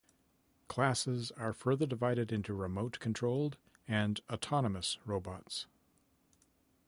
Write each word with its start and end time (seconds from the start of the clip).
Classes 0.67 1.29
are 1.33 1.53
further 1.53 1.85
divided 1.85 2.31
into 2.31 2.55
remote-controlled 2.55 3.55
and 3.87 4.19
autonomous 4.31 4.97
robots. 5.05 5.67